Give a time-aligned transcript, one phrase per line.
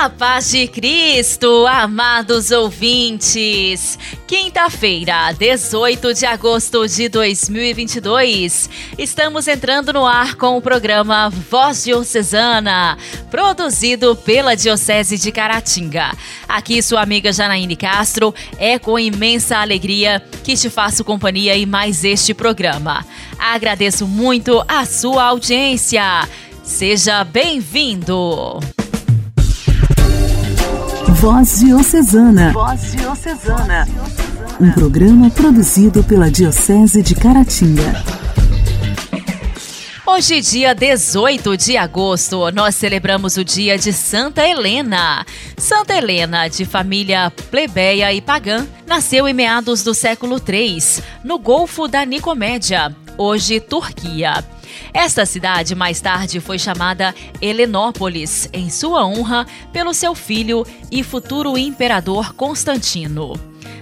[0.00, 3.98] A paz de Cristo, amados ouvintes.
[4.26, 8.70] Quinta-feira, 18 de agosto de 2022.
[8.96, 12.96] Estamos entrando no ar com o programa Voz Diocesana,
[13.30, 16.16] produzido pela Diocese de Caratinga.
[16.48, 22.04] Aqui sua amiga Janaíne Castro, é com imensa alegria que te faço companhia em mais
[22.04, 23.04] este programa.
[23.38, 26.26] Agradeço muito a sua audiência.
[26.64, 28.58] Seja bem-vindo.
[31.20, 32.50] Voz Diocesana.
[32.50, 33.86] Voz Diocesana.
[34.58, 38.02] Um programa produzido pela Diocese de Caratinga.
[40.06, 45.26] Hoje, dia 18 de agosto, nós celebramos o dia de Santa Helena.
[45.58, 51.86] Santa Helena, de família plebeia e pagã, nasceu em meados do século III, no Golfo
[51.86, 54.42] da Nicomédia, hoje Turquia.
[54.92, 61.56] Esta cidade mais tarde foi chamada Helenópolis, em sua honra, pelo seu filho e futuro
[61.56, 63.34] imperador Constantino.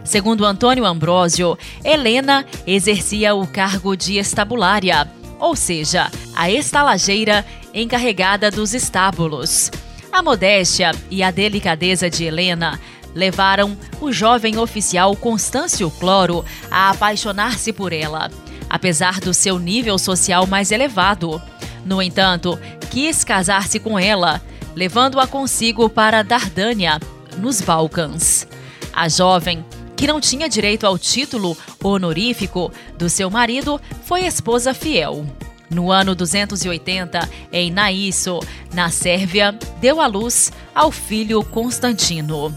[0.04, 7.44] Segundo Antônio Ambrósio, Helena exercia o cargo de estabulária, ou seja, a estalageira
[7.74, 9.70] encarregada dos estábulos.
[10.10, 12.80] A modéstia e a delicadeza de Helena
[13.14, 18.30] levaram o jovem oficial Constâncio Cloro a apaixonar-se por ela
[18.68, 21.40] apesar do seu nível social mais elevado.
[21.84, 22.58] No entanto,
[22.90, 24.42] quis casar-se com ela,
[24.74, 27.00] levando-a consigo para Dardânia,
[27.38, 28.46] nos Balcãs.
[28.92, 29.64] A jovem,
[29.96, 35.26] que não tinha direito ao título honorífico do seu marido, foi esposa fiel.
[35.70, 38.40] No ano 280, em Naísso,
[38.72, 42.56] na Sérvia, deu à luz ao filho Constantino.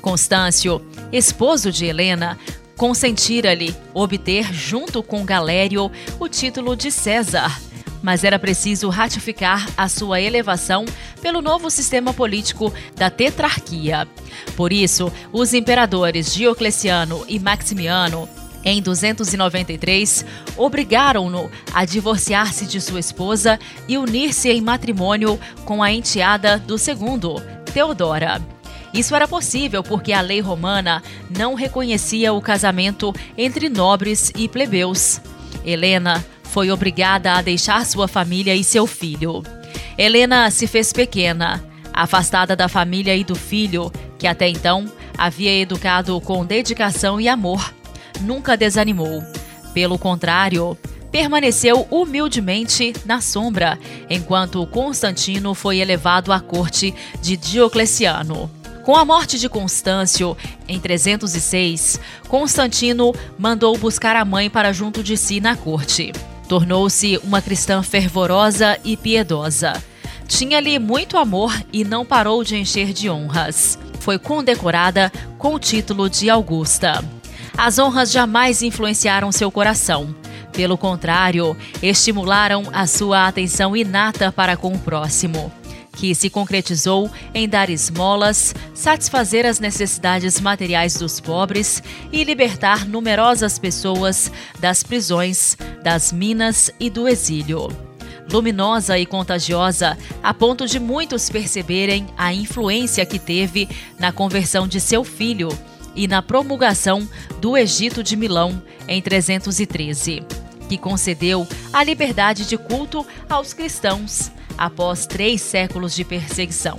[0.00, 0.80] Constâncio,
[1.10, 2.38] esposo de Helena,
[2.76, 7.60] consentira-lhe obter, junto com Galério, o título de César.
[8.02, 10.84] Mas era preciso ratificar a sua elevação
[11.22, 14.06] pelo novo sistema político da tetrarquia.
[14.56, 18.28] Por isso, os imperadores Diocleciano e Maximiano
[18.64, 20.24] em 293,
[20.56, 27.36] obrigaram-no a divorciar-se de sua esposa e unir-se em matrimônio com a enteada do segundo,
[27.72, 28.53] Teodora.
[28.94, 31.02] Isso era possível porque a lei romana
[31.36, 35.20] não reconhecia o casamento entre nobres e plebeus.
[35.66, 39.42] Helena foi obrigada a deixar sua família e seu filho.
[39.98, 44.88] Helena se fez pequena, afastada da família e do filho, que até então
[45.18, 47.74] havia educado com dedicação e amor.
[48.20, 49.24] Nunca desanimou.
[49.72, 50.78] Pelo contrário,
[51.10, 53.76] permaneceu humildemente na sombra,
[54.08, 58.48] enquanto Constantino foi elevado à corte de Diocleciano.
[58.84, 60.36] Com a morte de Constâncio,
[60.68, 66.12] em 306, Constantino mandou buscar a mãe para junto de si na corte.
[66.46, 69.82] Tornou-se uma cristã fervorosa e piedosa.
[70.28, 73.78] Tinha-lhe muito amor e não parou de encher de honras.
[74.00, 77.02] Foi condecorada com o título de Augusta.
[77.56, 80.14] As honras jamais influenciaram seu coração.
[80.52, 85.50] Pelo contrário, estimularam a sua atenção inata para com o próximo
[85.94, 91.82] que se concretizou em dar esmolas, satisfazer as necessidades materiais dos pobres
[92.12, 97.68] e libertar numerosas pessoas das prisões, das minas e do exílio.
[98.30, 103.68] Luminosa e contagiosa, a ponto de muitos perceberem a influência que teve
[103.98, 105.48] na conversão de seu filho
[105.94, 107.08] e na promulgação
[107.40, 110.24] do Egito de Milão em 313,
[110.68, 116.78] que concedeu a liberdade de culto aos cristãos após três séculos de perseguição.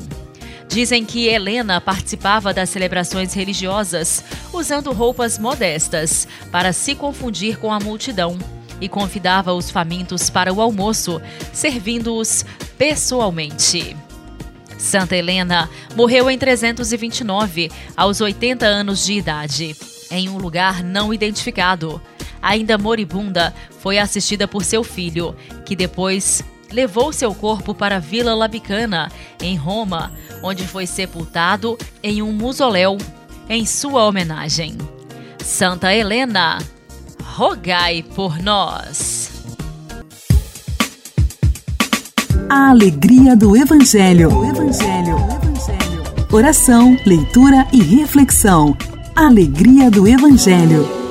[0.67, 7.79] Dizem que Helena participava das celebrações religiosas usando roupas modestas para se confundir com a
[7.79, 8.37] multidão
[8.81, 11.21] e convidava os famintos para o almoço,
[11.53, 12.45] servindo-os
[12.77, 13.95] pessoalmente.
[14.77, 19.75] Santa Helena morreu em 329, aos 80 anos de idade,
[20.11, 22.01] em um lugar não identificado.
[22.41, 25.35] Ainda moribunda, foi assistida por seu filho,
[25.65, 32.21] que depois levou seu corpo para a Vila Labicana, em Roma, onde foi sepultado em
[32.21, 32.97] um mausoléu
[33.49, 34.77] em sua homenagem.
[35.43, 36.57] Santa Helena,
[37.23, 39.31] rogai por nós.
[42.49, 44.29] A alegria do Evangelho.
[44.45, 45.15] Evangelho.
[45.15, 46.25] O Evangelho.
[46.31, 48.75] Oração, leitura e reflexão.
[49.15, 51.04] Alegria do Evangelho.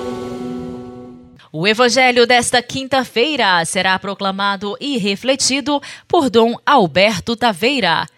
[1.57, 8.09] O evangelho desta quinta-feira será proclamado e refletido por Dom Alberto Taveira,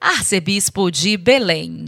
[0.00, 1.84] arcebispo de Belém.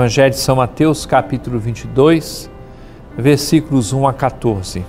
[0.00, 2.50] Evangelho de São Mateus, capítulo 22,
[3.18, 4.82] versículos 1 a 14.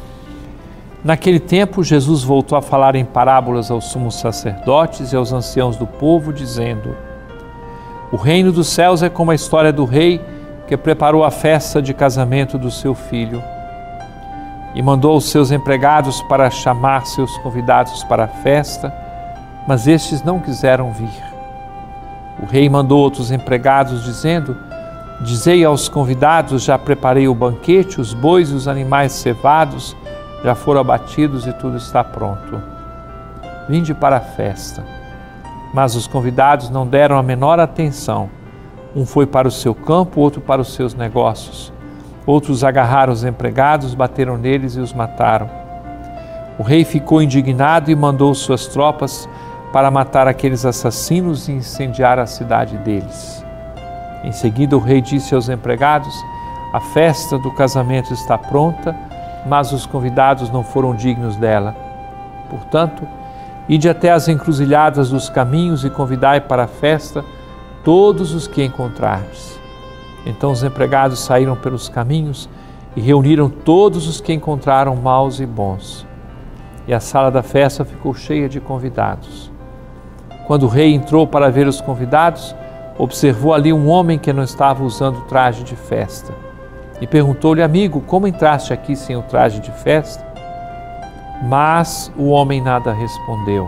[1.04, 5.86] Naquele tempo, Jesus voltou a falar em parábolas aos sumos sacerdotes e aos anciãos do
[5.86, 6.96] povo, dizendo:
[8.10, 10.22] O reino dos céus é como a história do rei
[10.66, 13.44] que preparou a festa de casamento do seu filho
[14.74, 18.96] e mandou os seus empregados para chamar seus convidados para a festa,
[19.68, 21.22] mas estes não quiseram vir.
[22.42, 24.70] O rei mandou outros empregados, dizendo:
[25.21, 29.95] Dizei aos convidados: Já preparei o banquete, os bois e os animais cevados
[30.44, 32.62] já foram abatidos e tudo está pronto.
[33.69, 34.83] Vinde para a festa.
[35.73, 38.29] Mas os convidados não deram a menor atenção.
[38.95, 41.71] Um foi para o seu campo, outro para os seus negócios.
[42.25, 45.50] Outros agarraram os empregados, bateram neles e os mataram.
[46.57, 49.29] O rei ficou indignado e mandou suas tropas
[49.71, 53.45] para matar aqueles assassinos e incendiar a cidade deles.
[54.23, 56.13] Em seguida, o rei disse aos empregados:
[56.73, 58.95] A festa do casamento está pronta,
[59.45, 61.75] mas os convidados não foram dignos dela.
[62.50, 63.07] Portanto,
[63.68, 67.23] ide até as encruzilhadas dos caminhos e convidai para a festa
[67.83, 69.59] todos os que encontrardes.
[70.25, 72.47] Então os empregados saíram pelos caminhos
[72.95, 76.06] e reuniram todos os que encontraram maus e bons.
[76.88, 79.51] E a sala da festa ficou cheia de convidados.
[80.45, 82.56] Quando o rei entrou para ver os convidados,
[83.01, 86.31] observou ali um homem que não estava usando traje de festa.
[87.01, 90.24] E perguntou-lhe, amigo, como entraste aqui sem o traje de festa?
[91.42, 93.68] Mas o homem nada respondeu.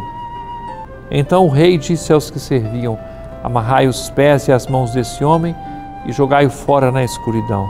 [1.09, 2.95] Então o rei disse aos que serviam:
[3.44, 5.56] Amarrai os pés e as mãos desse homem
[6.06, 7.68] e jogai-o fora na escuridão.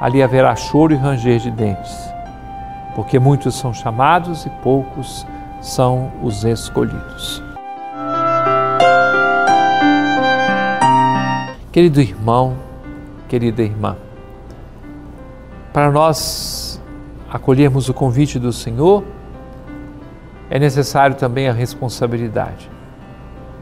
[0.00, 2.12] Ali haverá choro e ranger de dentes,
[2.96, 5.24] porque muitos são chamados e poucos
[5.60, 7.49] são os escolhidos.
[11.72, 12.56] Querido irmão,
[13.28, 13.96] querida irmã,
[15.72, 16.80] para nós
[17.30, 19.04] acolhermos o convite do Senhor,
[20.50, 22.68] é necessário também a responsabilidade.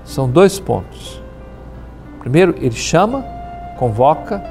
[0.05, 1.23] São dois pontos.
[2.21, 3.23] Primeiro, ele chama
[3.79, 4.43] convoca,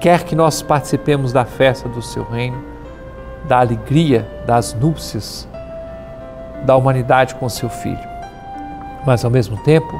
[0.00, 2.62] quer que nós participemos da festa do seu reino,
[3.46, 5.48] da alegria das núpcias
[6.66, 8.08] da humanidade com seu filho.
[9.06, 9.98] Mas ao mesmo tempo,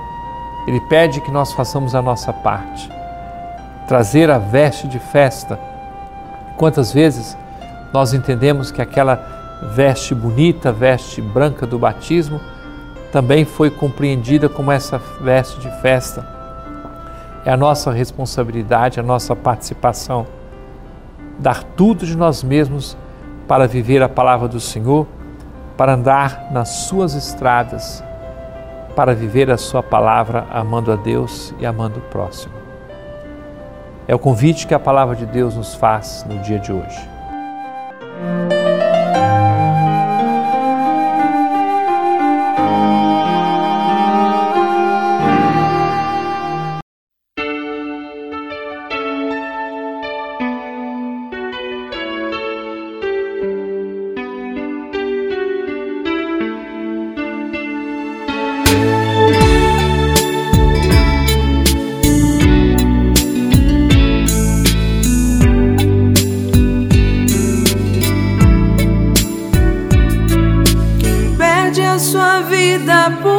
[0.69, 2.91] ele pede que nós façamos a nossa parte,
[3.87, 5.59] trazer a veste de festa.
[6.57, 7.37] Quantas vezes
[7.93, 9.17] nós entendemos que aquela
[9.75, 12.41] veste bonita, veste branca do batismo,
[13.11, 16.39] também foi compreendida como essa veste de festa
[17.49, 20.27] é a nossa responsabilidade, a nossa participação.
[21.39, 22.95] Dar tudo de nós mesmos
[23.47, 25.07] para viver a palavra do Senhor,
[25.75, 28.05] para andar nas suas estradas,
[28.99, 32.55] para viver a sua palavra amando a Deus e amando o próximo.
[34.09, 37.09] É o convite que a palavra de Deus nos faz no dia de hoje.
[72.87, 73.19] The.
[73.23, 73.38] por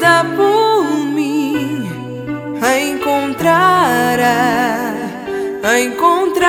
[0.00, 0.84] te por
[1.14, 1.86] mim
[2.62, 4.20] a encontrar,
[5.62, 6.41] a encontrar.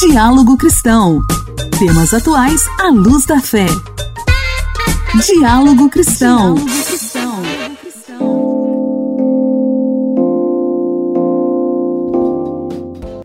[0.00, 1.20] Diálogo Cristão.
[1.78, 3.66] Temas atuais à luz da fé.
[5.26, 6.54] Diálogo Cristão.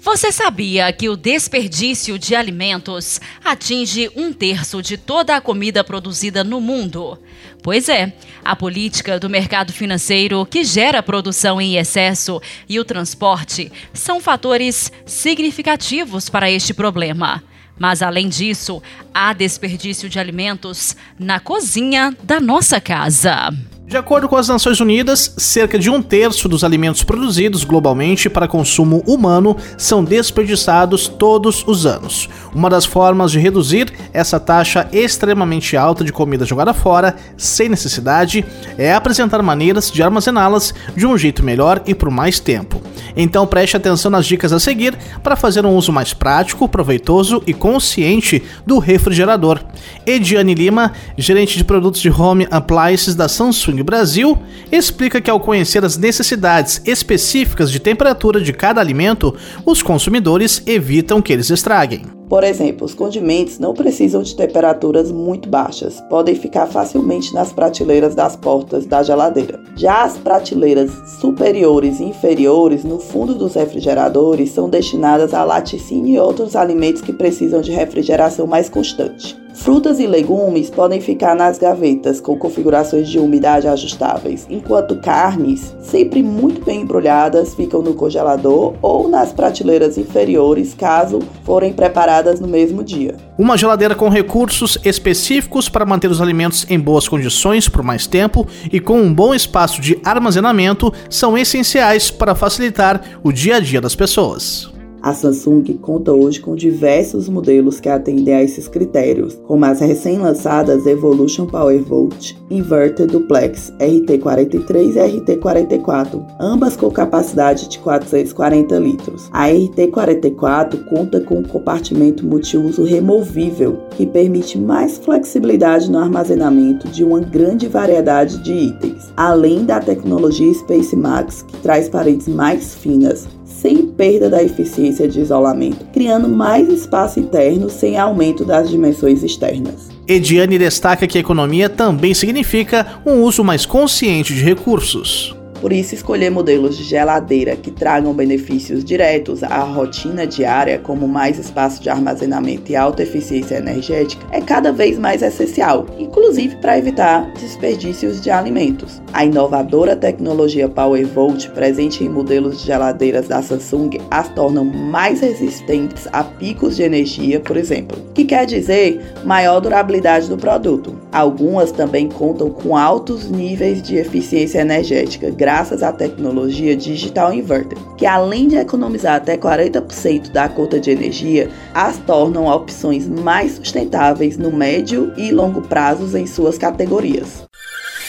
[0.02, 6.44] Você sabia que o desperdício de alimentos atinge um terço de toda a comida produzida
[6.44, 7.18] no mundo?
[7.66, 13.72] Pois é, a política do mercado financeiro que gera produção em excesso e o transporte
[13.92, 17.44] são fatores significativos para este problema.
[17.76, 23.52] Mas, além disso, há desperdício de alimentos na cozinha da nossa casa.
[23.88, 28.48] De acordo com as Nações Unidas, cerca de um terço dos alimentos produzidos globalmente para
[28.48, 32.28] consumo humano são desperdiçados todos os anos.
[32.52, 38.44] Uma das formas de reduzir essa taxa extremamente alta de comida jogada fora, sem necessidade,
[38.76, 42.82] é apresentar maneiras de armazená-las de um jeito melhor e por mais tempo.
[43.16, 47.54] Então preste atenção nas dicas a seguir para fazer um uso mais prático, proveitoso e
[47.54, 49.60] consciente do refrigerador.
[50.08, 54.38] Ediane Lima, gerente de produtos de home appliances da Samsung Samsung Brasil
[54.72, 61.22] explica que ao conhecer as necessidades específicas de temperatura de cada alimento, os consumidores evitam
[61.22, 62.06] que eles estraguem.
[62.30, 68.16] Por exemplo, os condimentos não precisam de temperaturas muito baixas, podem ficar facilmente nas prateleiras
[68.16, 69.62] das portas da geladeira.
[69.76, 70.90] Já as prateleiras
[71.20, 77.14] superiores e inferiores no fundo dos refrigeradores são destinadas a laticínio e outros alimentos que
[77.14, 79.45] precisam de refrigeração mais constante.
[79.56, 86.22] Frutas e legumes podem ficar nas gavetas com configurações de umidade ajustáveis, enquanto carnes, sempre
[86.22, 92.84] muito bem embrulhadas, ficam no congelador ou nas prateleiras inferiores, caso forem preparadas no mesmo
[92.84, 93.16] dia.
[93.38, 98.46] Uma geladeira com recursos específicos para manter os alimentos em boas condições por mais tempo
[98.72, 103.80] e com um bom espaço de armazenamento são essenciais para facilitar o dia a dia
[103.80, 104.75] das pessoas.
[105.06, 110.88] A Samsung conta hoje com diversos modelos que atendem a esses critérios, como as recém-lançadas
[110.88, 119.30] Evolution PowerVolt, Inverter Duplex RT43 e RT44, ambas com capacidade de 440 litros.
[119.32, 127.04] A RT44 conta com um compartimento multiuso removível, que permite mais flexibilidade no armazenamento de
[127.04, 133.28] uma grande variedade de itens, além da tecnologia Space Max, que traz paredes mais finas,
[133.46, 139.90] sem perda da eficiência de isolamento, criando mais espaço interno sem aumento das dimensões externas.
[140.08, 145.36] Ediane destaca que economia também significa um uso mais consciente de recursos.
[145.66, 151.40] Por isso, escolher modelos de geladeira que tragam benefícios diretos à rotina diária, como mais
[151.40, 157.32] espaço de armazenamento e alta eficiência energética, é cada vez mais essencial, inclusive para evitar
[157.34, 159.02] desperdícios de alimentos.
[159.12, 166.08] A inovadora tecnologia PowerVolt, presente em modelos de geladeiras da Samsung, as tornam mais resistentes
[166.14, 170.96] a picos de energia, por exemplo, que quer dizer maior durabilidade do produto.
[171.12, 178.06] Algumas também contam com altos níveis de eficiência energética, graças à tecnologia Digital Inverter, que
[178.06, 184.52] além de economizar até 40% da conta de energia, as tornam opções mais sustentáveis no
[184.52, 187.44] médio e longo prazos em suas categorias.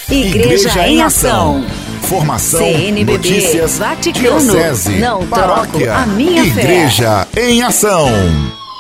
[0.09, 1.65] Igreja, Igreja em Ação.
[2.03, 7.51] Formação, CNBB, notícias, Vaticano, diocese, não paróquia, troco a minha Igreja fé.
[7.51, 8.09] em Ação.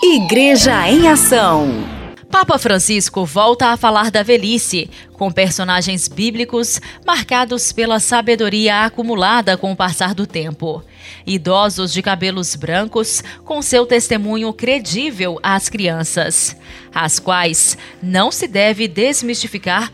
[0.04, 1.95] Igreja em Ação.
[2.38, 9.72] Papa Francisco volta a falar da velhice, com personagens bíblicos marcados pela sabedoria acumulada com
[9.72, 10.84] o passar do tempo.
[11.26, 16.54] Idosos de cabelos brancos, com seu testemunho credível às crianças,
[16.94, 19.90] às quais não se deve desmistificar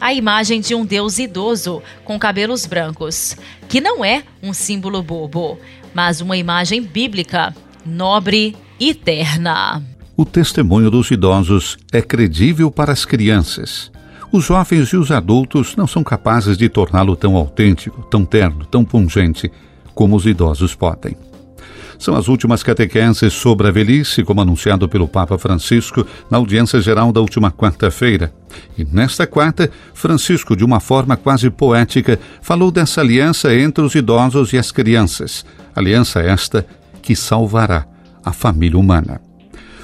[0.00, 3.36] a imagem de um Deus idoso com cabelos brancos,
[3.68, 5.58] que não é um símbolo bobo,
[5.92, 9.91] mas uma imagem bíblica, nobre e terna.
[10.14, 13.90] O testemunho dos idosos é credível para as crianças.
[14.30, 18.84] Os jovens e os adultos não são capazes de torná-lo tão autêntico, tão terno, tão
[18.84, 19.50] pungente
[19.94, 21.16] como os idosos podem.
[21.98, 27.10] São as últimas catequeses sobre a velhice, como anunciado pelo Papa Francisco na audiência geral
[27.10, 28.34] da última quarta-feira.
[28.76, 34.52] E nesta quarta, Francisco, de uma forma quase poética, falou dessa aliança entre os idosos
[34.52, 35.44] e as crianças.
[35.74, 36.66] Aliança esta
[37.00, 37.86] que salvará
[38.22, 39.31] a família humana.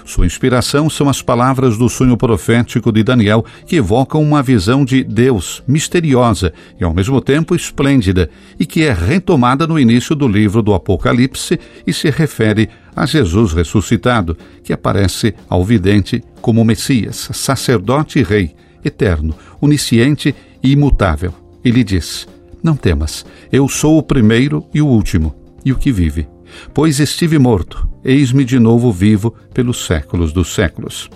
[0.08, 5.04] Sua inspiração são as palavras do sonho profético de Daniel, que evocam uma visão de
[5.04, 6.50] Deus misteriosa
[6.80, 11.60] e ao mesmo tempo esplêndida, e que é retomada no início do livro do Apocalipse
[11.86, 14.34] e se refere a Jesus ressuscitado,
[14.64, 21.34] que aparece ao vidente como Messias, sacerdote e rei, eterno, onisciente e imutável.
[21.62, 22.26] E lhe diz:
[22.62, 26.26] Não temas, eu sou o primeiro e o último, e o que vive.
[26.72, 31.08] Pois estive morto, eis-me de novo vivo pelos séculos dos séculos.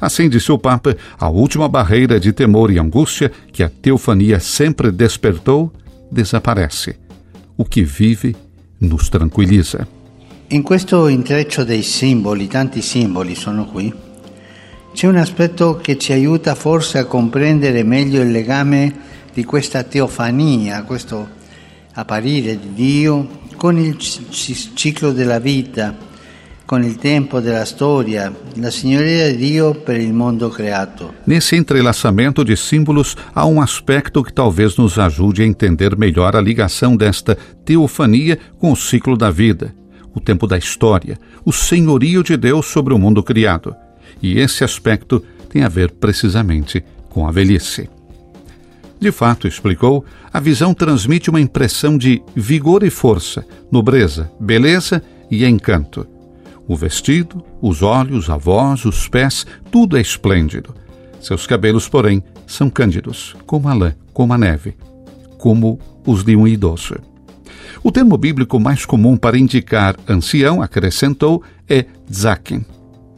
[0.00, 4.90] Assim disse o Papa, a última barreira de temor e angústia que a teofania sempre
[4.90, 5.72] despertou
[6.10, 6.96] desaparece.
[7.56, 8.34] O que vive
[8.80, 9.86] nos tranquiliza.
[10.48, 13.92] In questo intreccio dei simboli, tanti simboli sono qui,
[14.92, 18.92] c'è un aspetto che ci aiuta forse a comprendere meglio il legame
[19.32, 21.28] di questa teofania, questo
[21.94, 25.96] apparire di Dio con il ciclo della vita,
[26.66, 31.14] con il tempo della storia, la signoria di Dio per il mondo creato.
[31.24, 36.42] Nesse entrelaçamento de símbolos há um aspecto que talvez nos ajude a entender melhor a
[36.42, 39.74] ligação desta teofania com o ciclo da vida,
[40.14, 43.74] o tempo da história, o senhorio de Deus sobre o mundo criado.
[44.20, 47.88] E esse aspecto tem a ver precisamente com a velhice.
[48.98, 55.44] De fato, explicou, a visão transmite uma impressão de vigor e força, nobreza, beleza e
[55.44, 56.06] encanto.
[56.66, 60.74] O vestido, os olhos, a voz, os pés, tudo é esplêndido.
[61.20, 64.74] Seus cabelos, porém, são cândidos, como a lã, como a neve,
[65.38, 66.96] como os de um idoso.
[67.82, 72.64] O termo bíblico mais comum para indicar ancião, acrescentou, é zaken,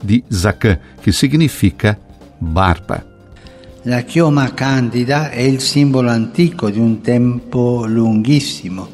[0.03, 1.99] de Zacã, que significa
[2.41, 3.16] barba.
[3.89, 8.89] La chioma candida è il simbolo antico di un tempo lunghissimo,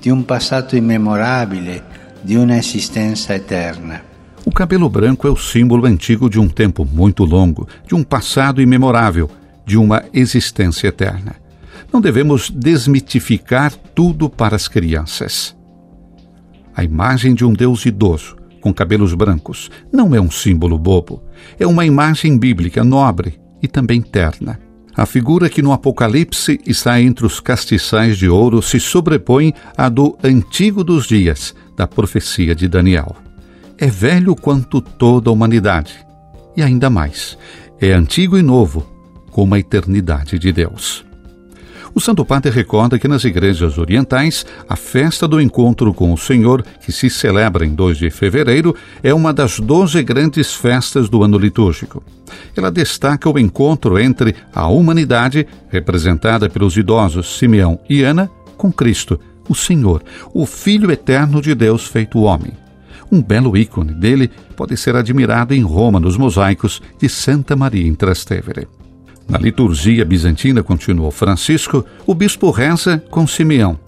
[0.00, 4.00] di un passato immemorabile, di una esistenza eterna.
[4.44, 8.62] O cabelo branco é o símbolo antigo de um tempo muito longo, de um passado
[8.62, 9.28] imemorável,
[9.64, 11.34] de uma existência eterna.
[11.92, 15.56] Não devemos desmitificar tudo para as crianças.
[16.72, 21.20] A imagem de um Deus idoso, com cabelos brancos, não é um símbolo bobo.
[21.58, 24.58] É uma imagem bíblica nobre, e também terna.
[24.96, 30.16] A figura que no Apocalipse está entre os castiçais de ouro se sobrepõe à do
[30.24, 33.14] antigo dos dias, da profecia de Daniel.
[33.78, 35.94] É velho quanto toda a humanidade,
[36.56, 37.36] e ainda mais,
[37.78, 38.86] é antigo e novo,
[39.30, 41.05] como a eternidade de Deus.
[41.96, 46.62] O Santo Padre recorda que nas igrejas orientais, a festa do encontro com o Senhor,
[46.84, 51.38] que se celebra em 2 de fevereiro, é uma das doze grandes festas do ano
[51.38, 52.02] litúrgico.
[52.54, 59.18] Ela destaca o encontro entre a humanidade, representada pelos idosos Simeão e Ana, com Cristo,
[59.48, 60.04] o Senhor,
[60.34, 62.52] o Filho eterno de Deus feito homem.
[63.10, 67.94] Um belo ícone dele pode ser admirado em Roma nos mosaicos de Santa Maria in
[67.94, 68.68] Trastevere.
[69.28, 73.78] Na liturgia bizantina, continuou Francisco, o bispo reza com Simeão.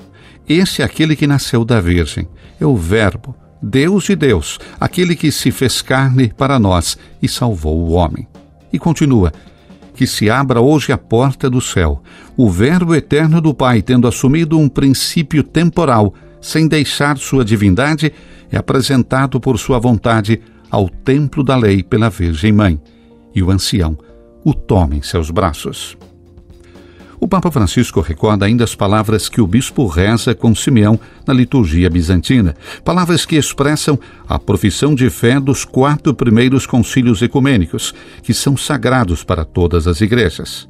[0.48, 2.26] Esse é aquele que nasceu da Virgem,
[2.60, 7.78] é o Verbo, Deus de Deus, aquele que se fez carne para nós e salvou
[7.78, 8.26] o homem.
[8.72, 9.32] E continua:
[9.94, 12.02] que se abra hoje a porta do céu,
[12.36, 18.12] o Verbo eterno do Pai, tendo assumido um princípio temporal, sem deixar sua divindade,
[18.50, 22.80] é apresentado por sua vontade ao templo da lei pela Virgem Mãe.
[23.34, 23.98] E o ancião
[24.48, 25.94] o toma em seus braços.
[27.20, 31.90] O Papa Francisco recorda ainda as palavras que o bispo reza com Simeão na liturgia
[31.90, 38.56] bizantina, palavras que expressam a profissão de fé dos quatro primeiros concílios ecumênicos, que são
[38.56, 40.66] sagrados para todas as igrejas.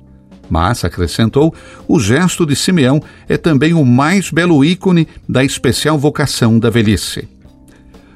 [0.50, 1.54] Mas, acrescentou,
[1.86, 7.28] o gesto de Simeão é também o mais belo ícone da especial vocação da velhice.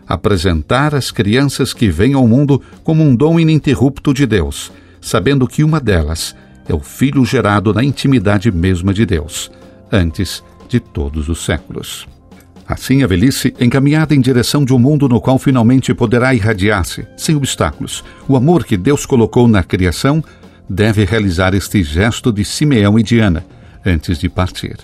[0.08, 5.62] Apresentar as crianças que vêm ao mundo como um dom ininterrupto de Deus, sabendo que
[5.62, 6.34] uma delas
[6.66, 9.50] é o Filho gerado na intimidade mesma de Deus,
[9.90, 12.06] antes de todos os séculos.
[12.66, 17.34] Assim, a velhice, encaminhada em direção de um mundo no qual finalmente poderá irradiar-se, sem
[17.34, 20.22] obstáculos, o amor que Deus colocou na criação,
[20.68, 23.44] deve realizar este gesto de Simeão e Diana
[23.84, 24.76] antes de partir.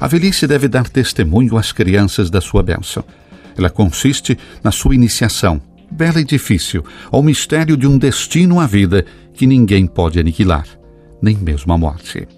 [0.00, 3.04] A velhice deve dar testemunho às crianças da sua bênção.
[3.56, 9.04] Ela consiste na sua iniciação, bela e difícil, ao mistério de um destino à vida
[9.32, 10.66] que ninguém pode aniquilar.
[11.20, 12.28] nem mesmo a morte.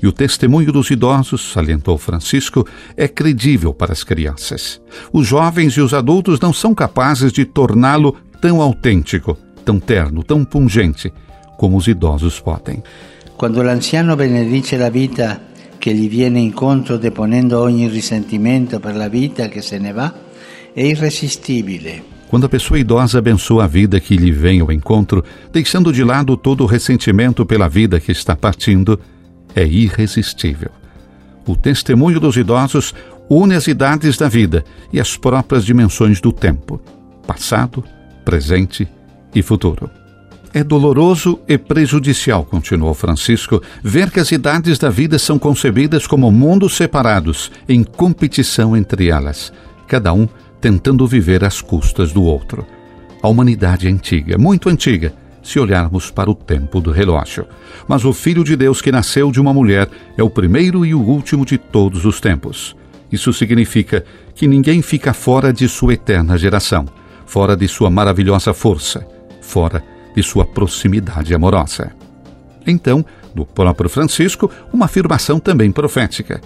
[0.00, 2.66] E o testemunho dos idosos, salientou Francisco,
[2.96, 4.80] é credível para as crianças.
[5.12, 10.44] Os jovens e os adultos não são capazes de torná-lo tão autêntico, tão terno, tão
[10.44, 11.12] pungente
[11.56, 12.82] como os idosos podem.
[13.36, 15.40] Quando o anciano benedice a vida
[15.80, 20.12] que lhe viene incontro deponendo ogni risentimento per la vita che se ne va,
[20.72, 22.17] è irresistibile.
[22.28, 26.36] Quando a pessoa idosa abençoa a vida que lhe vem ao encontro, deixando de lado
[26.36, 29.00] todo o ressentimento pela vida que está partindo,
[29.54, 30.70] é irresistível.
[31.46, 32.94] O testemunho dos idosos
[33.30, 36.80] une as idades da vida e as próprias dimensões do tempo,
[37.26, 37.82] passado,
[38.24, 38.86] presente
[39.34, 39.90] e futuro.
[40.52, 46.30] É doloroso e prejudicial, continuou Francisco, ver que as idades da vida são concebidas como
[46.30, 49.52] mundos separados, em competição entre elas,
[49.86, 50.26] cada um
[50.60, 52.66] tentando viver às custas do outro.
[53.22, 57.46] A humanidade é antiga, muito antiga, se olharmos para o tempo do relógio.
[57.86, 61.00] Mas o Filho de Deus que nasceu de uma mulher é o primeiro e o
[61.00, 62.76] último de todos os tempos.
[63.10, 66.86] Isso significa que ninguém fica fora de sua eterna geração,
[67.24, 69.06] fora de sua maravilhosa força,
[69.40, 69.82] fora
[70.14, 71.92] de sua proximidade amorosa.
[72.66, 76.40] Então, do próprio Francisco, uma afirmação também profética.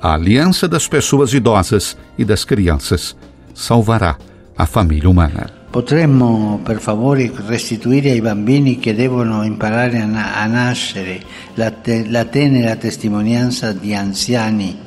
[0.00, 3.16] A aliança das pessoas idosas e das crianças
[3.58, 4.16] salvará
[4.56, 5.50] a família humana.
[5.70, 11.20] Potremmo per favore restituire ai bambini che devono imparare a, na- a nascere
[11.54, 14.78] la, te- la tenera testimonianza di anziani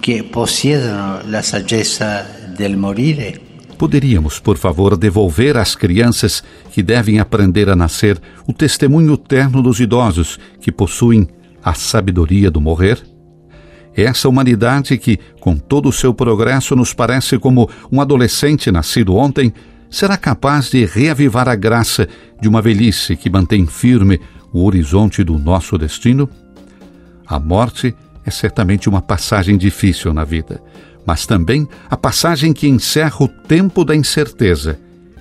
[0.00, 2.24] che possiedono la saggezza
[2.56, 3.40] del morire?
[3.76, 9.78] Poderíamos, por favor, devolver às crianças que devem aprender a nascer o testemunho terno dos
[9.80, 11.28] idosos que possuem
[11.62, 12.98] a sabedoria do morrer?
[13.96, 19.52] Essa humanidade que, com todo o seu progresso, nos parece como um adolescente nascido ontem,
[19.88, 22.06] será capaz de reavivar a graça
[22.38, 24.20] de uma velhice que mantém firme
[24.52, 26.28] o horizonte do nosso destino?
[27.26, 30.62] A morte é certamente uma passagem difícil na vida,
[31.06, 34.78] mas também a passagem que encerra o tempo da incerteza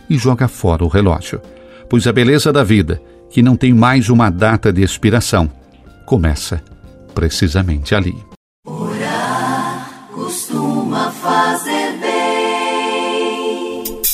[0.09, 1.41] e joga fora o relógio,
[1.89, 5.49] pois a beleza da vida, que não tem mais uma data de expiração,
[6.05, 6.61] começa
[7.13, 8.24] precisamente ali.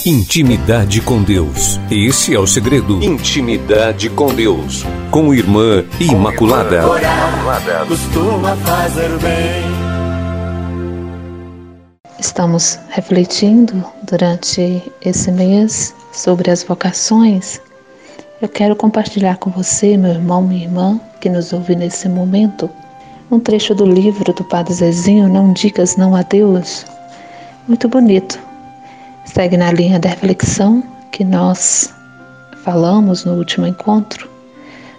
[0.03, 1.79] Intimidade com Deus.
[1.91, 3.03] Esse é o segredo.
[3.03, 4.84] Intimidade com Deus.
[5.12, 6.88] Com Irmã Imaculada.
[6.88, 9.62] Orar costuma fazer bem.
[12.19, 17.62] Estamos refletindo durante esse mês sobre as vocações.
[18.41, 22.67] Eu quero compartilhar com você, meu irmão, minha irmã, que nos ouve nesse momento,
[23.29, 26.86] um trecho do livro do Padre Zezinho, Não Digas Não a Deus.
[27.67, 28.39] Muito bonito.
[29.24, 31.93] Segue na linha da reflexão que nós
[32.63, 34.28] falamos no último encontro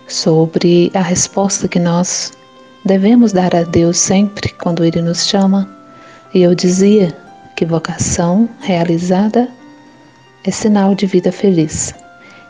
[0.07, 2.33] sobre a resposta que nós
[2.85, 5.68] devemos dar a Deus sempre quando Ele nos chama.
[6.33, 7.12] E eu dizia
[7.57, 9.48] que vocação realizada
[10.44, 11.92] é sinal de vida feliz.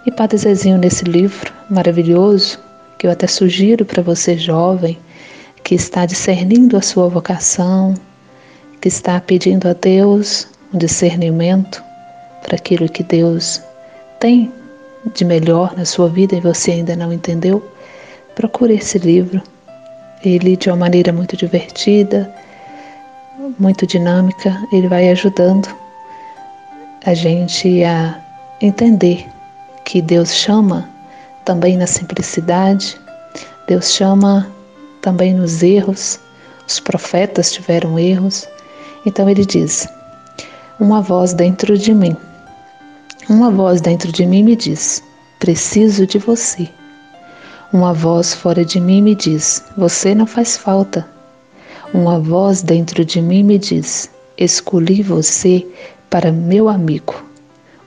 [0.05, 2.59] E Padre Zezinho, nesse livro maravilhoso,
[2.98, 4.98] que eu até sugiro para você jovem,
[5.64, 7.94] que está discernindo a sua vocação,
[8.83, 11.83] que está pedindo a Deus um discernimento
[12.42, 13.62] para aquilo que Deus
[14.18, 14.53] tem
[15.14, 17.62] de melhor na sua vida e você ainda não entendeu,
[18.35, 19.40] procure esse livro.
[20.25, 22.29] Ele, de uma maneira muito divertida,
[23.57, 25.68] muito dinâmica, ele vai ajudando
[27.07, 28.21] a gente a
[28.61, 29.29] entender
[29.85, 30.88] que Deus chama
[31.45, 33.01] também na simplicidade,
[33.68, 34.51] Deus chama
[35.01, 36.18] também nos erros.
[36.66, 38.49] Os profetas tiveram erros.
[39.05, 39.88] Então ele diz:
[40.79, 42.17] Uma voz dentro de mim,
[43.29, 45.03] uma voz dentro de mim me diz:
[45.38, 46.69] Preciso de você.
[47.73, 51.09] Uma voz fora de mim me diz: Você não faz falta.
[51.95, 55.67] Uma voz dentro de mim me diz: Escolhi você
[56.11, 57.25] para meu amigo.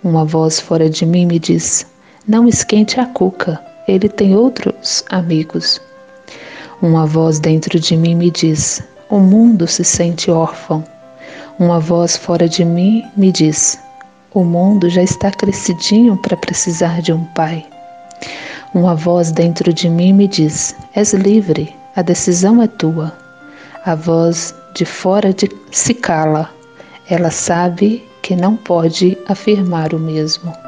[0.04, 1.86] Uma voz fora de mim me diz:
[2.28, 5.82] Não esquente a cuca, ele tem outros amigos.
[6.82, 10.84] Uma voz dentro de mim me diz: O mundo se sente órfão.
[11.58, 13.80] Uma voz fora de mim me diz:
[14.34, 17.66] O mundo já está crescidinho para precisar de um pai.
[18.74, 23.14] Uma voz dentro de mim me diz: És livre, a decisão é tua.
[23.86, 26.50] A voz de fora de se cala.
[27.10, 30.65] Ela sabe que não pode afirmar o mesmo.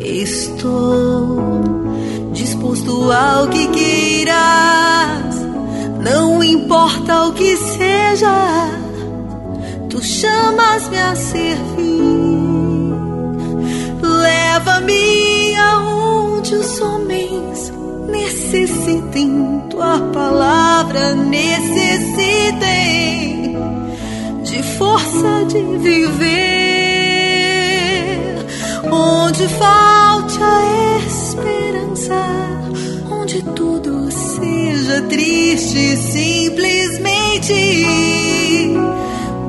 [0.00, 1.62] Estou
[2.32, 5.36] disposto ao que queiras,
[6.02, 8.68] não importa o que seja,
[9.88, 12.92] tu chamas-me a servir.
[14.02, 17.72] Leva-me aonde os homens
[18.10, 21.98] necessitem, tua palavra necessitem
[24.48, 26.38] de força de viver.
[28.90, 32.16] Onde falte a esperança,
[33.10, 37.54] onde tudo seja triste, simplesmente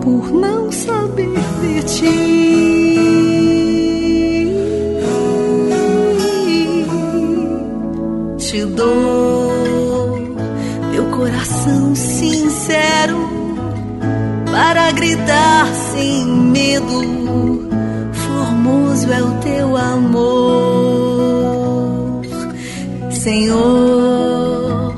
[0.04, 2.50] por não saber de ti.
[8.38, 10.18] te dou
[10.92, 13.30] meu coração sincero
[14.52, 17.68] para gritar sem medo.
[18.14, 21.02] Formoso é o teu amor,
[23.12, 24.96] Senhor.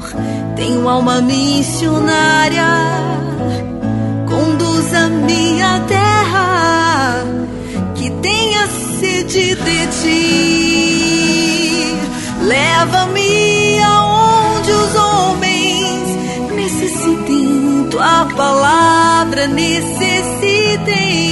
[0.55, 2.67] Tenho alma missionária,
[4.27, 7.23] conduz a minha terra
[7.95, 8.67] que tenha
[8.99, 11.31] sede de ti.
[12.41, 16.17] Leva-me aonde os homens
[16.55, 19.00] necessitem, tua palavra
[19.47, 21.31] necessitem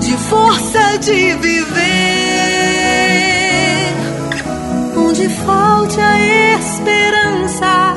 [0.00, 1.84] de força de viver.
[4.96, 6.18] Onde falte a
[6.58, 7.94] esperança,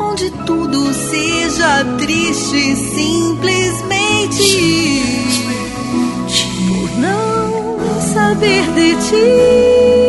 [0.00, 4.14] onde tudo seja triste, simplesmente
[6.68, 10.03] por não saber de ti.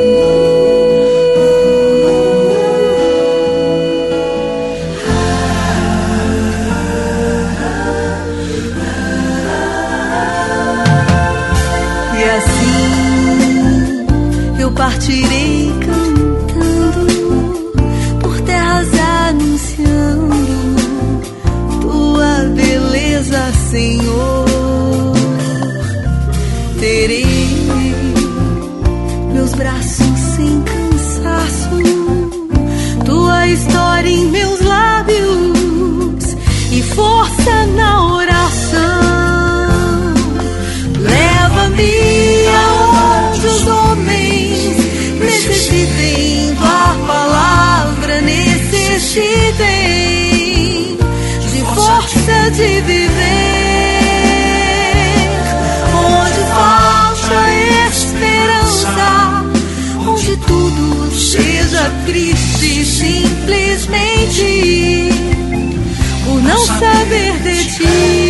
[62.35, 65.09] Triste, simplesmente
[66.25, 68.24] por não saber de ti.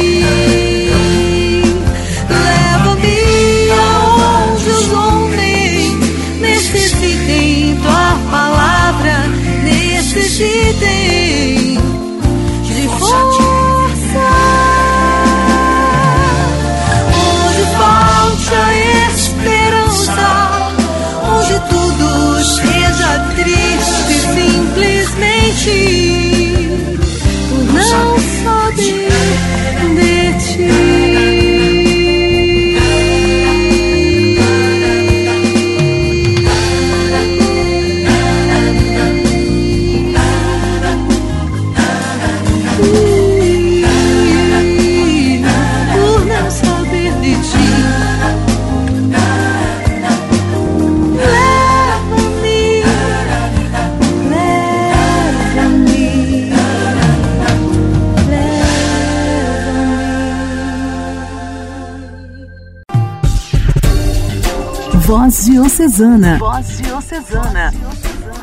[65.18, 66.38] Voz Diocesana.
[66.38, 67.74] Voz Diocesana.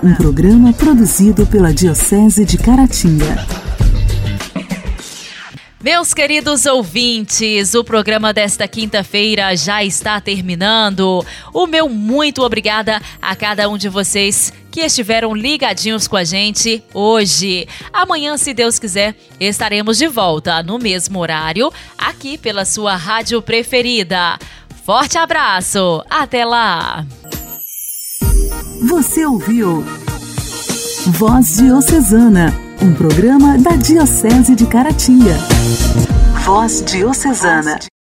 [0.03, 3.47] Um programa produzido pela Diocese de Caratinga.
[5.85, 11.23] Meus queridos ouvintes, o programa desta quinta-feira já está terminando.
[11.53, 16.83] O meu muito obrigada a cada um de vocês que estiveram ligadinhos com a gente
[16.95, 17.69] hoje.
[17.93, 24.39] Amanhã, se Deus quiser, estaremos de volta no mesmo horário, aqui pela sua rádio preferida.
[24.93, 27.07] Forte abraço, até lá!
[28.91, 29.83] Você ouviu
[31.07, 32.53] Voz Diocesana,
[32.83, 35.35] um programa da Diocese de Caratinga.
[36.45, 37.79] Voz Diocesana.